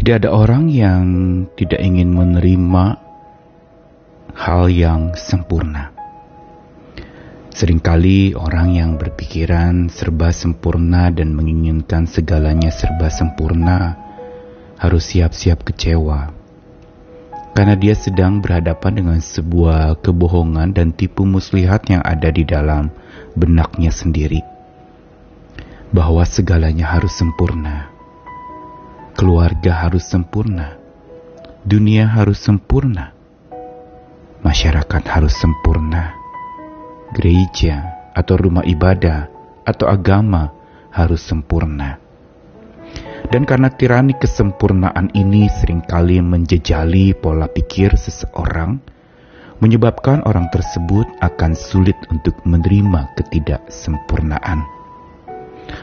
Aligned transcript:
Tidak 0.00 0.16
ada 0.16 0.32
orang 0.32 0.72
yang 0.72 1.04
tidak 1.60 1.76
ingin 1.76 2.16
menerima 2.16 2.84
hal 4.32 4.72
yang 4.72 5.12
sempurna. 5.12 5.92
Seringkali 7.52 8.32
orang 8.32 8.80
yang 8.80 8.90
berpikiran 8.96 9.92
serba 9.92 10.32
sempurna 10.32 11.12
dan 11.12 11.36
menginginkan 11.36 12.08
segalanya 12.08 12.72
serba 12.72 13.12
sempurna 13.12 14.00
harus 14.80 15.04
siap-siap 15.04 15.68
kecewa. 15.68 16.32
Karena 17.52 17.76
dia 17.76 17.92
sedang 17.92 18.40
berhadapan 18.40 19.04
dengan 19.04 19.18
sebuah 19.20 20.00
kebohongan 20.00 20.72
dan 20.72 20.96
tipu 20.96 21.28
muslihat 21.28 21.92
yang 21.92 22.00
ada 22.00 22.32
di 22.32 22.48
dalam 22.48 22.88
benaknya 23.36 23.92
sendiri. 23.92 24.40
Bahwa 25.92 26.24
segalanya 26.24 26.88
harus 26.88 27.12
sempurna 27.20 27.89
keluarga 29.20 29.84
harus 29.84 30.08
sempurna, 30.08 30.80
dunia 31.60 32.08
harus 32.08 32.40
sempurna, 32.40 33.12
masyarakat 34.40 35.04
harus 35.12 35.36
sempurna, 35.36 36.16
gereja 37.12 38.00
atau 38.16 38.40
rumah 38.40 38.64
ibadah 38.64 39.28
atau 39.68 39.92
agama 39.92 40.56
harus 40.88 41.20
sempurna. 41.20 42.00
Dan 43.28 43.44
karena 43.44 43.68
tirani 43.68 44.16
kesempurnaan 44.16 45.12
ini 45.12 45.52
sering 45.52 45.84
kali 45.84 46.24
menjejali 46.24 47.12
pola 47.12 47.44
pikir 47.44 48.00
seseorang, 48.00 48.80
menyebabkan 49.60 50.24
orang 50.24 50.48
tersebut 50.48 51.04
akan 51.20 51.52
sulit 51.52 52.00
untuk 52.08 52.40
menerima 52.48 53.12
ketidaksempurnaan. 53.20 54.64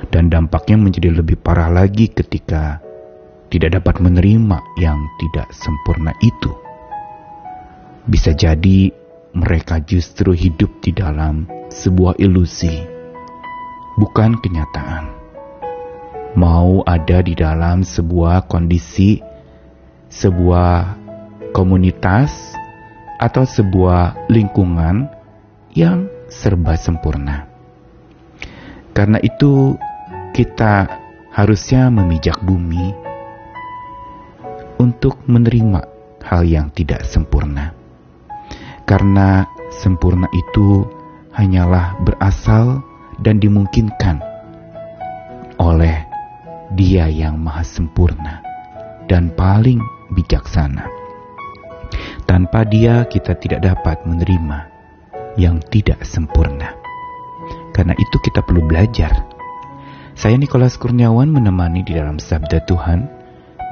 Dan 0.09 0.33
dampaknya 0.33 0.81
menjadi 0.81 1.13
lebih 1.13 1.37
parah 1.37 1.69
lagi 1.69 2.09
ketika 2.09 2.86
tidak 3.47 3.79
dapat 3.79 4.03
menerima 4.03 4.59
yang 4.79 4.99
tidak 5.19 5.47
sempurna 5.55 6.11
itu. 6.19 6.51
Bisa 8.07 8.35
jadi 8.35 8.91
mereka 9.35 9.79
justru 9.83 10.31
hidup 10.35 10.83
di 10.83 10.95
dalam 10.95 11.47
sebuah 11.71 12.19
ilusi, 12.19 12.71
bukan 13.99 14.39
kenyataan. 14.39 15.15
Mau 16.37 16.83
ada 16.83 17.23
di 17.23 17.33
dalam 17.33 17.81
sebuah 17.83 18.45
kondisi, 18.47 19.19
sebuah 20.11 20.95
komunitas, 21.51 22.53
atau 23.17 23.43
sebuah 23.43 24.29
lingkungan 24.29 25.09
yang 25.73 26.05
serba 26.29 26.77
sempurna. 26.77 27.49
Karena 28.93 29.17
itu, 29.21 29.73
kita 30.33 30.85
harusnya 31.33 31.89
memijak 31.89 32.37
bumi 32.45 33.06
untuk 34.77 35.19
menerima 35.25 35.81
hal 36.23 36.41
yang 36.45 36.69
tidak 36.73 37.05
sempurna. 37.05 37.73
Karena 38.87 39.43
sempurna 39.83 40.31
itu 40.31 40.87
hanyalah 41.35 41.99
berasal 42.01 42.81
dan 43.19 43.37
dimungkinkan 43.41 44.21
oleh 45.59 46.05
Dia 46.75 47.07
yang 47.07 47.39
Maha 47.39 47.63
Sempurna 47.63 48.43
dan 49.07 49.31
paling 49.33 49.79
bijaksana. 50.13 50.87
Tanpa 52.27 52.67
Dia, 52.67 53.07
kita 53.07 53.39
tidak 53.39 53.63
dapat 53.63 54.03
menerima 54.03 54.67
yang 55.39 55.63
tidak 55.71 56.03
sempurna. 56.03 56.75
Karena 57.71 57.95
itu, 57.95 58.17
kita 58.19 58.43
perlu 58.43 58.67
belajar. 58.67 59.23
Saya 60.11 60.35
Nikolas 60.35 60.75
Kurniawan 60.75 61.31
menemani 61.31 61.87
di 61.87 61.95
dalam 61.95 62.19
Sabda 62.19 62.67
Tuhan 62.67 63.16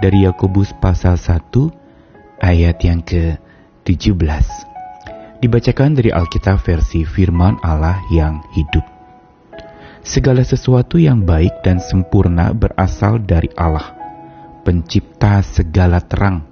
dari 0.03 0.28
Yakobus 0.28 0.75
pasal 0.75 1.16
1 1.16 2.44
ayat 2.44 2.78
yang 2.83 3.00
ke-17. 3.03 4.47
Dibacakan 5.39 5.91
dari 5.95 6.09
Alkitab 6.11 6.63
versi 6.63 7.06
firman 7.06 7.59
Allah 7.63 8.01
yang 8.11 8.44
hidup. 8.56 8.83
Segala 10.06 10.45
sesuatu 10.45 11.01
yang 11.01 11.25
baik 11.25 11.66
dan 11.66 11.81
sempurna 11.81 12.53
berasal 12.53 13.17
dari 13.22 13.50
Allah, 13.57 13.94
pencipta 14.61 15.41
segala 15.41 15.97
terang. 16.01 16.45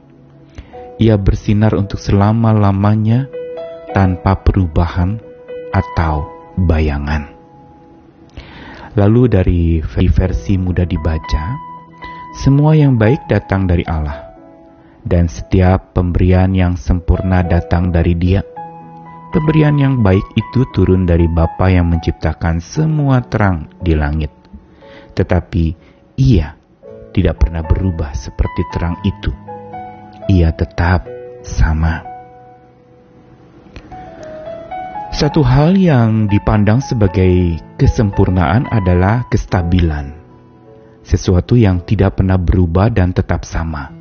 Ia 0.98 1.18
bersinar 1.18 1.78
untuk 1.78 2.02
selama-lamanya 2.02 3.30
tanpa 3.94 4.42
perubahan 4.42 5.22
atau 5.74 6.25
bayangan. 6.58 7.34
Lalu 8.94 9.22
dari 9.25 9.62
versi 9.81 10.54
mudah 10.58 10.86
dibaca, 10.86 11.73
semua 12.34 12.74
yang 12.74 12.98
baik 12.98 13.30
datang 13.30 13.70
dari 13.70 13.86
Allah, 13.86 14.34
dan 15.06 15.30
setiap 15.30 15.94
pemberian 15.94 16.50
yang 16.58 16.74
sempurna 16.74 17.46
datang 17.46 17.94
dari 17.94 18.18
Dia. 18.18 18.42
Pemberian 19.30 19.78
yang 19.78 20.02
baik 20.02 20.26
itu 20.34 20.66
turun 20.74 21.06
dari 21.06 21.30
Bapa 21.30 21.70
yang 21.70 21.94
menciptakan 21.94 22.58
semua 22.58 23.22
terang 23.22 23.70
di 23.82 23.94
langit. 23.94 24.34
Tetapi 25.14 25.66
Ia 26.18 26.58
tidak 27.14 27.38
pernah 27.38 27.62
berubah 27.62 28.18
seperti 28.18 28.62
terang 28.74 28.98
itu. 29.06 29.30
Ia 30.34 30.50
tetap 30.58 31.06
sama. 31.46 32.02
Satu 35.14 35.46
hal 35.46 35.78
yang 35.78 36.26
dipandang 36.26 36.82
sebagai 36.82 37.62
kesempurnaan 37.78 38.66
adalah 38.74 39.30
kestabilan 39.30 40.23
sesuatu 41.03 41.59
yang 41.59 41.84
tidak 41.84 42.18
pernah 42.18 42.40
berubah 42.40 42.88
dan 42.88 43.12
tetap 43.12 43.44
sama. 43.44 43.91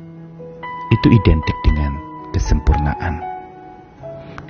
Itu 0.89 1.11
identik 1.11 1.57
dengan 1.67 1.99
kesempurnaan. 2.31 3.15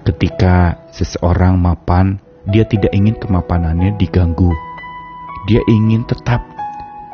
Ketika 0.05 0.77
seseorang 0.93 1.57
mapan, 1.57 2.21
dia 2.45 2.63
tidak 2.69 2.93
ingin 2.93 3.17
kemapanannya 3.17 3.97
diganggu. 3.97 4.53
Dia 5.49 5.59
ingin 5.67 6.05
tetap 6.07 6.45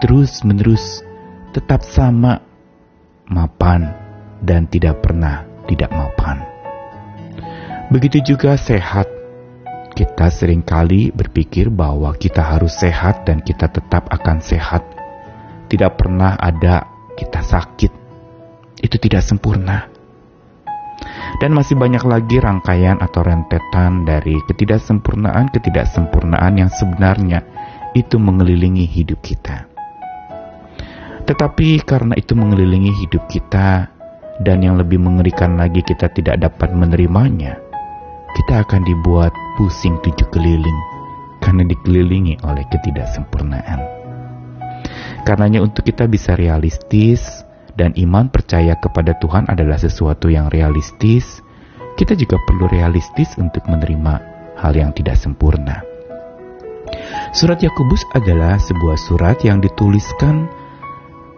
terus-menerus 0.04 1.02
tetap 1.56 1.82
sama 1.82 2.42
mapan 3.26 3.90
dan 4.44 4.70
tidak 4.70 5.02
pernah 5.02 5.46
tidak 5.66 5.90
mapan. 5.94 6.46
Begitu 7.90 8.36
juga 8.36 8.54
sehat. 8.58 9.08
Kita 9.90 10.32
sering 10.32 10.64
kali 10.64 11.12
berpikir 11.12 11.68
bahwa 11.68 12.16
kita 12.16 12.40
harus 12.40 12.72
sehat 12.80 13.28
dan 13.28 13.44
kita 13.44 13.68
tetap 13.68 14.08
akan 14.08 14.40
sehat 14.40 14.99
tidak 15.70 16.02
pernah 16.02 16.34
ada 16.36 16.84
kita 17.14 17.46
sakit. 17.46 17.94
Itu 18.82 18.98
tidak 18.98 19.22
sempurna. 19.22 19.86
Dan 21.40 21.56
masih 21.56 21.80
banyak 21.80 22.04
lagi 22.04 22.36
rangkaian 22.42 23.00
atau 23.00 23.24
rentetan 23.24 24.04
dari 24.04 24.36
ketidaksempurnaan-ketidaksempurnaan 24.50 26.60
yang 26.60 26.68
sebenarnya 26.68 27.40
itu 27.96 28.20
mengelilingi 28.20 28.84
hidup 28.90 29.24
kita. 29.24 29.70
Tetapi 31.24 31.80
karena 31.86 32.18
itu 32.18 32.34
mengelilingi 32.34 32.90
hidup 33.06 33.30
kita 33.30 33.86
dan 34.42 34.66
yang 34.66 34.82
lebih 34.82 34.98
mengerikan 35.00 35.56
lagi 35.56 35.86
kita 35.86 36.10
tidak 36.12 36.42
dapat 36.42 36.74
menerimanya, 36.74 37.62
kita 38.34 38.66
akan 38.66 38.82
dibuat 38.84 39.32
pusing 39.56 40.02
tujuh 40.02 40.26
keliling 40.34 40.80
karena 41.40 41.64
dikelilingi 41.70 42.42
oleh 42.44 42.66
ketidaksempurnaan. 42.68 43.99
Karenanya 45.30 45.62
untuk 45.62 45.86
kita 45.86 46.10
bisa 46.10 46.34
realistis 46.34 47.22
dan 47.78 47.94
iman 48.02 48.34
percaya 48.34 48.74
kepada 48.82 49.14
Tuhan 49.22 49.46
adalah 49.46 49.78
sesuatu 49.78 50.26
yang 50.26 50.50
realistis, 50.50 51.46
kita 52.02 52.18
juga 52.18 52.42
perlu 52.50 52.66
realistis 52.66 53.38
untuk 53.38 53.62
menerima 53.70 54.14
hal 54.58 54.74
yang 54.74 54.90
tidak 54.90 55.22
sempurna. 55.22 55.86
Surat 57.30 57.62
Yakobus 57.62 58.10
adalah 58.18 58.58
sebuah 58.58 58.98
surat 58.98 59.38
yang 59.46 59.62
dituliskan 59.62 60.50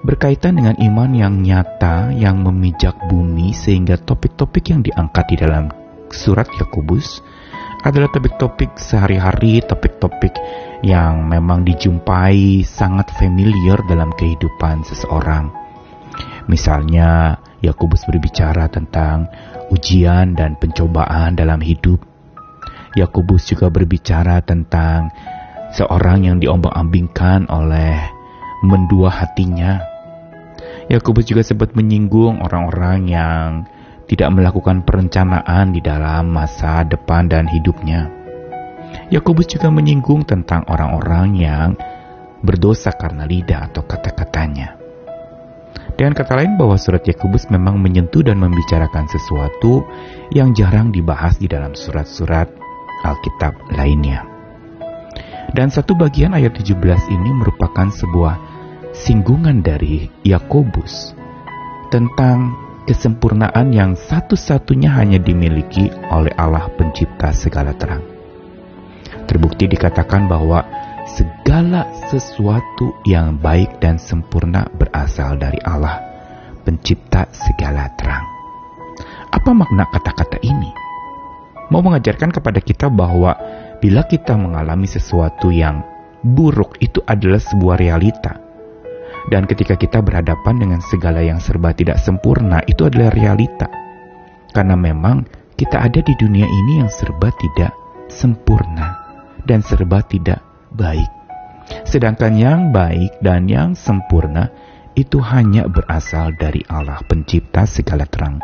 berkaitan 0.07 0.55
dengan 0.55 0.79
iman 0.79 1.11
yang 1.11 1.43
nyata 1.43 2.15
yang 2.15 2.47
memijak 2.47 2.95
bumi 3.11 3.51
sehingga 3.51 3.99
topik-topik 3.99 4.71
yang 4.71 4.87
diangkat 4.87 5.35
di 5.35 5.43
dalam 5.43 5.67
surat 6.07 6.47
Yakobus 6.63 7.19
adalah 7.83 8.07
topik-topik 8.07 8.79
sehari-hari, 8.79 9.59
topik-topik 9.67 10.31
yang 10.81 11.29
memang 11.29 11.61
dijumpai 11.61 12.65
sangat 12.65 13.13
familiar 13.17 13.81
dalam 13.85 14.09
kehidupan 14.17 14.81
seseorang. 14.81 15.53
Misalnya, 16.49 17.37
Yakobus 17.61 18.09
berbicara 18.09 18.65
tentang 18.65 19.29
ujian 19.69 20.33
dan 20.33 20.57
pencobaan 20.57 21.37
dalam 21.37 21.61
hidup. 21.61 22.01
Yakobus 22.97 23.47
juga 23.47 23.69
berbicara 23.69 24.41
tentang 24.41 25.13
seorang 25.71 26.27
yang 26.27 26.37
diombang-ambingkan 26.41 27.47
oleh 27.47 27.95
mendua 28.65 29.13
hatinya. 29.13 29.79
Yakobus 30.89 31.29
juga 31.29 31.45
sempat 31.45 31.77
menyinggung 31.77 32.41
orang-orang 32.43 32.99
yang 33.07 33.47
tidak 34.09 34.27
melakukan 34.33 34.83
perencanaan 34.83 35.71
di 35.71 35.79
dalam 35.79 36.35
masa 36.35 36.83
depan 36.83 37.31
dan 37.31 37.47
hidupnya. 37.47 38.20
Yakobus 39.11 39.51
juga 39.51 39.67
menyinggung 39.67 40.23
tentang 40.23 40.63
orang-orang 40.71 41.35
yang 41.35 41.69
berdosa 42.39 42.95
karena 42.95 43.27
lidah 43.27 43.67
atau 43.67 43.83
kata-katanya. 43.83 44.79
Dengan 45.99 46.15
kata 46.15 46.39
lain 46.39 46.55
bahwa 46.55 46.79
surat 46.79 47.03
Yakobus 47.03 47.51
memang 47.51 47.75
menyentuh 47.75 48.23
dan 48.23 48.39
membicarakan 48.39 49.11
sesuatu 49.11 49.83
yang 50.31 50.55
jarang 50.55 50.95
dibahas 50.95 51.35
di 51.35 51.51
dalam 51.51 51.75
surat-surat 51.75 52.47
Alkitab 53.03 53.75
lainnya. 53.75 54.23
Dan 55.51 55.67
satu 55.67 55.91
bagian 55.99 56.31
ayat 56.31 56.55
17 56.55 56.79
ini 57.11 57.31
merupakan 57.35 57.91
sebuah 57.91 58.39
singgungan 58.95 59.59
dari 59.59 60.07
Yakobus 60.23 61.11
tentang 61.91 62.55
kesempurnaan 62.87 63.75
yang 63.75 63.99
satu-satunya 63.99 64.95
hanya 64.95 65.19
dimiliki 65.19 65.91
oleh 66.07 66.31
Allah 66.39 66.71
pencipta 66.79 67.35
segala 67.35 67.75
terang. 67.75 68.10
Terbukti 69.31 69.63
dikatakan 69.63 70.27
bahwa 70.27 70.59
segala 71.07 71.87
sesuatu 72.11 72.99
yang 73.07 73.39
baik 73.39 73.79
dan 73.79 73.95
sempurna 73.95 74.67
berasal 74.75 75.39
dari 75.39 75.55
Allah, 75.63 76.03
pencipta 76.67 77.31
segala 77.31 77.87
terang. 77.95 78.27
Apa 79.31 79.55
makna 79.55 79.87
kata-kata 79.87 80.35
ini? 80.43 80.67
Mau 81.71 81.79
mengajarkan 81.79 82.35
kepada 82.35 82.59
kita 82.59 82.91
bahwa 82.91 83.31
bila 83.79 84.03
kita 84.03 84.35
mengalami 84.35 84.83
sesuatu 84.83 85.47
yang 85.47 85.79
buruk 86.19 86.75
itu 86.83 86.99
adalah 87.07 87.39
sebuah 87.39 87.79
realita. 87.79 88.35
Dan 89.31 89.47
ketika 89.47 89.79
kita 89.79 90.03
berhadapan 90.03 90.59
dengan 90.59 90.83
segala 90.83 91.23
yang 91.23 91.39
serba 91.39 91.71
tidak 91.71 92.03
sempurna, 92.03 92.59
itu 92.67 92.83
adalah 92.83 93.15
realita. 93.15 93.71
Karena 94.51 94.75
memang 94.75 95.23
kita 95.55 95.87
ada 95.87 96.03
di 96.03 96.11
dunia 96.19 96.43
ini 96.43 96.83
yang 96.83 96.91
serba 96.91 97.31
tidak 97.39 97.71
sempurna 98.11 99.00
dan 99.45 99.65
serba 99.65 100.03
tidak 100.05 100.41
baik. 100.73 101.07
Sedangkan 101.87 102.35
yang 102.35 102.59
baik 102.75 103.19
dan 103.23 103.47
yang 103.47 103.77
sempurna 103.77 104.51
itu 104.93 105.23
hanya 105.23 105.71
berasal 105.71 106.35
dari 106.35 106.61
Allah 106.67 106.99
pencipta 107.07 107.63
segala 107.63 108.03
terang. 108.07 108.43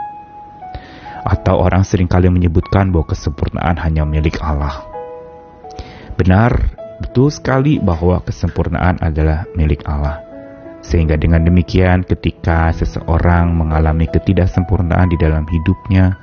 Atau 1.28 1.60
orang 1.60 1.84
sering 1.84 2.08
kali 2.08 2.32
menyebutkan 2.32 2.88
bahwa 2.88 3.12
kesempurnaan 3.12 3.76
hanya 3.84 4.08
milik 4.08 4.40
Allah. 4.40 4.88
Benar, 6.16 6.56
betul 7.04 7.28
sekali 7.28 7.84
bahwa 7.84 8.24
kesempurnaan 8.24 9.04
adalah 9.04 9.44
milik 9.60 9.84
Allah. 9.84 10.24
Sehingga 10.80 11.20
dengan 11.20 11.44
demikian 11.44 12.08
ketika 12.08 12.72
seseorang 12.72 13.52
mengalami 13.52 14.08
ketidaksempurnaan 14.08 15.12
di 15.12 15.20
dalam 15.20 15.44
hidupnya, 15.44 16.16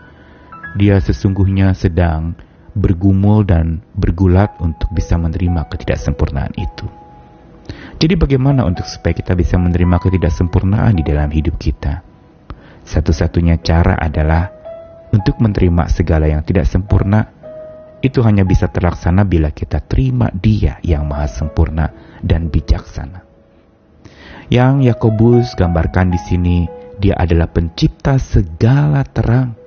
dia 0.81 0.97
sesungguhnya 1.05 1.77
sedang 1.77 2.33
bergumul 2.75 3.47
dan 3.47 3.81
bergulat 3.95 4.59
untuk 4.59 4.91
bisa 4.91 5.15
menerima 5.15 5.71
ketidaksempurnaan 5.71 6.53
itu. 6.59 6.87
Jadi 7.97 8.15
bagaimana 8.19 8.67
untuk 8.67 8.85
supaya 8.85 9.15
kita 9.15 9.33
bisa 9.39 9.57
menerima 9.57 9.97
ketidaksempurnaan 10.03 10.99
di 10.99 11.07
dalam 11.07 11.31
hidup 11.31 11.57
kita? 11.57 12.03
Satu-satunya 12.85 13.63
cara 13.65 13.97
adalah 13.97 14.51
untuk 15.15 15.41
menerima 15.41 15.89
segala 15.89 16.29
yang 16.29 16.45
tidak 16.45 16.69
sempurna 16.69 17.31
itu 18.05 18.21
hanya 18.21 18.45
bisa 18.45 18.69
terlaksana 18.69 19.25
bila 19.25 19.49
kita 19.49 19.81
terima 19.81 20.29
Dia 20.37 20.77
yang 20.85 21.09
Maha 21.09 21.25
Sempurna 21.25 21.89
dan 22.21 22.53
bijaksana. 22.53 23.25
Yang 24.53 24.93
Yakobus 24.93 25.57
gambarkan 25.57 26.13
di 26.13 26.21
sini, 26.21 26.59
Dia 27.01 27.17
adalah 27.17 27.49
pencipta 27.49 28.21
segala 28.21 29.01
terang 29.09 29.64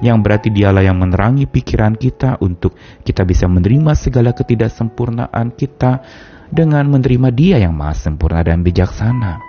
yang 0.00 0.20
berarti 0.20 0.52
dialah 0.52 0.84
yang 0.84 1.00
menerangi 1.00 1.48
pikiran 1.48 1.96
kita 1.96 2.40
untuk 2.42 2.76
kita 3.04 3.22
bisa 3.24 3.48
menerima 3.48 3.92
segala 3.96 4.36
ketidaksempurnaan 4.36 5.54
kita 5.54 6.04
dengan 6.52 6.86
menerima 6.86 7.28
dia 7.32 7.56
yang 7.58 7.74
maha 7.74 7.96
sempurna 7.96 8.44
dan 8.44 8.60
bijaksana. 8.62 9.40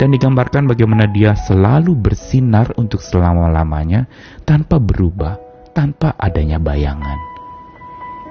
Dan 0.00 0.08
digambarkan 0.10 0.66
bagaimana 0.66 1.06
dia 1.06 1.36
selalu 1.36 1.94
bersinar 1.94 2.74
untuk 2.80 2.98
selama-lamanya 2.98 4.08
tanpa 4.42 4.80
berubah, 4.80 5.36
tanpa 5.76 6.16
adanya 6.16 6.58
bayangan. 6.58 7.32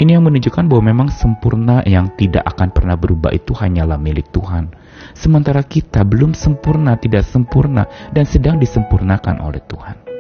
Ini 0.02 0.18
yang 0.18 0.26
menunjukkan 0.26 0.66
bahwa 0.66 0.84
memang 0.90 1.10
sempurna 1.14 1.86
yang 1.86 2.10
tidak 2.18 2.42
akan 2.50 2.74
pernah 2.74 2.98
berubah 2.98 3.30
itu 3.38 3.54
hanyalah 3.54 4.02
milik 4.02 4.34
Tuhan. 4.34 4.74
Sementara 5.14 5.62
kita 5.62 6.02
belum 6.02 6.34
sempurna, 6.34 6.98
tidak 6.98 7.22
sempurna, 7.30 7.86
dan 8.10 8.26
sedang 8.26 8.58
disempurnakan 8.58 9.38
oleh 9.46 9.62
Tuhan. 9.62 10.11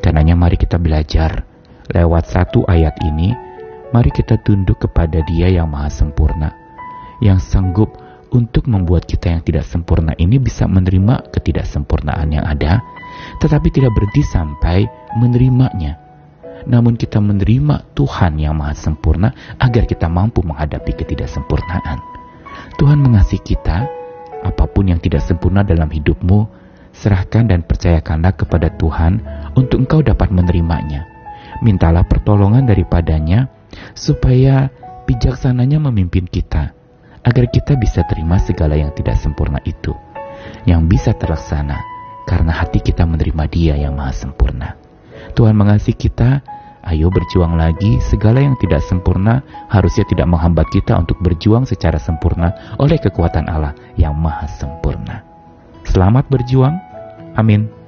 Karenanya 0.00 0.32
mari 0.32 0.56
kita 0.56 0.80
belajar 0.80 1.44
lewat 1.92 2.24
satu 2.32 2.64
ayat 2.64 2.96
ini, 3.04 3.36
mari 3.92 4.08
kita 4.08 4.40
tunduk 4.40 4.88
kepada 4.88 5.20
Dia 5.28 5.52
yang 5.52 5.68
Maha 5.68 5.92
Sempurna, 5.92 6.48
yang 7.20 7.36
sanggup 7.36 8.00
untuk 8.32 8.70
membuat 8.70 9.04
kita 9.04 9.28
yang 9.28 9.42
tidak 9.42 9.66
sempurna 9.66 10.14
ini 10.16 10.38
bisa 10.38 10.64
menerima 10.64 11.34
ketidaksempurnaan 11.34 12.28
yang 12.32 12.46
ada, 12.46 12.80
tetapi 13.42 13.68
tidak 13.68 13.92
berhenti 13.92 14.22
sampai 14.24 14.88
menerimanya. 15.18 15.98
Namun 16.64 16.96
kita 16.96 17.20
menerima 17.20 17.92
Tuhan 17.92 18.40
yang 18.40 18.56
Maha 18.56 18.72
Sempurna 18.76 19.32
agar 19.60 19.84
kita 19.84 20.08
mampu 20.08 20.40
menghadapi 20.40 20.96
ketidaksempurnaan. 20.96 21.98
Tuhan 22.80 22.98
mengasihi 23.04 23.42
kita, 23.44 23.84
apa 24.40 24.64
pun 24.64 24.88
yang 24.88 25.00
tidak 25.00 25.20
sempurna 25.24 25.60
dalam 25.60 25.92
hidupmu, 25.92 26.48
serahkan 26.92 27.48
dan 27.48 27.60
percayakanlah 27.64 28.34
kepada 28.34 28.68
Tuhan 28.74 29.22
untuk 29.54 29.86
engkau 29.86 30.00
dapat 30.02 30.30
menerimanya. 30.30 31.06
Mintalah 31.60 32.06
pertolongan 32.06 32.64
daripadanya 32.64 33.50
supaya 33.92 34.70
bijaksananya 35.04 35.82
memimpin 35.90 36.24
kita, 36.30 36.72
agar 37.26 37.44
kita 37.50 37.76
bisa 37.76 38.06
terima 38.08 38.40
segala 38.40 38.78
yang 38.78 38.94
tidak 38.96 39.18
sempurna 39.18 39.60
itu, 39.66 39.92
yang 40.64 40.86
bisa 40.88 41.12
terlaksana 41.12 41.82
karena 42.24 42.52
hati 42.54 42.78
kita 42.78 43.02
menerima 43.04 43.44
dia 43.50 43.74
yang 43.74 43.98
maha 43.98 44.14
sempurna. 44.14 44.78
Tuhan 45.34 45.58
mengasihi 45.58 45.98
kita, 45.98 46.40
ayo 46.86 47.10
berjuang 47.10 47.58
lagi, 47.58 47.98
segala 48.00 48.40
yang 48.40 48.54
tidak 48.62 48.80
sempurna 48.86 49.42
harusnya 49.68 50.06
tidak 50.06 50.30
menghambat 50.30 50.70
kita 50.70 50.96
untuk 50.96 51.18
berjuang 51.20 51.66
secara 51.66 51.98
sempurna 51.98 52.76
oleh 52.78 52.96
kekuatan 52.96 53.50
Allah 53.50 53.74
yang 53.98 54.14
maha 54.14 54.46
sempurna. 54.46 55.26
Selamat 55.84 56.30
berjuang, 56.30 56.78
Amin. 57.34 57.79